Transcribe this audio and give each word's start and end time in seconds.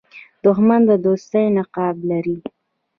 دښمن 0.43 0.81
د 0.89 0.91
دوستۍ 1.05 1.45
نقاب 1.57 1.97
لري 2.09 2.37